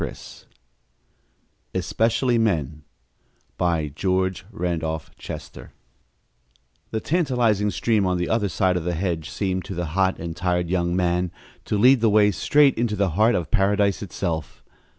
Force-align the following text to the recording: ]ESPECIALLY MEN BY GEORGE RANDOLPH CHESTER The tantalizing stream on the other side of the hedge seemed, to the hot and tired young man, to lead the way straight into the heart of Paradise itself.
]ESPECIALLY 1.75 2.39
MEN 2.39 2.81
BY 3.59 3.89
GEORGE 3.89 4.45
RANDOLPH 4.49 5.15
CHESTER 5.15 5.73
The 6.89 6.99
tantalizing 6.99 7.69
stream 7.69 8.07
on 8.07 8.17
the 8.17 8.27
other 8.27 8.49
side 8.49 8.77
of 8.77 8.83
the 8.83 8.95
hedge 8.95 9.29
seemed, 9.29 9.63
to 9.65 9.75
the 9.75 9.85
hot 9.93 10.17
and 10.17 10.35
tired 10.35 10.71
young 10.71 10.95
man, 10.95 11.31
to 11.65 11.77
lead 11.77 12.01
the 12.01 12.09
way 12.09 12.31
straight 12.31 12.75
into 12.79 12.95
the 12.95 13.11
heart 13.11 13.35
of 13.35 13.51
Paradise 13.51 14.01
itself. 14.01 14.63